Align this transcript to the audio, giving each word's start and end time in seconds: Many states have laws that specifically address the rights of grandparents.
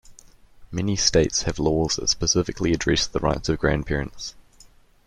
Many 0.71 0.95
states 0.95 1.43
have 1.43 1.59
laws 1.59 1.97
that 1.97 2.07
specifically 2.09 2.73
address 2.73 3.05
the 3.05 3.19
rights 3.19 3.49
of 3.49 3.59
grandparents. 3.59 4.33